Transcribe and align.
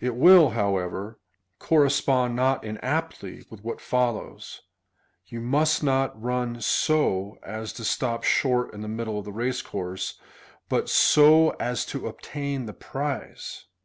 It 0.00 0.16
will, 0.16 0.50
however, 0.58 1.20
correspond 1.60 2.34
not 2.34 2.64
inaptly 2.64 3.44
with 3.48 3.62
what 3.62 3.80
follows:" 3.80 4.62
You 5.30 5.40
must 5.40 5.84
not 5.84 6.20
run 6.20 6.60
so 6.60 7.38
as 7.44 7.72
to 7.74 7.84
stop 7.84 8.24
sliort 8.24 8.74
in 8.74 8.80
the 8.80 8.88
middle 8.88 9.20
of 9.20 9.24
the 9.24 9.30
race 9.32 9.62
course, 9.62 10.18
but 10.68 10.88
so 10.88 11.50
as 11.60 11.86
to 11.94 12.08
obtain 12.08 12.66
the 12.66 12.72
prize." 12.74 13.66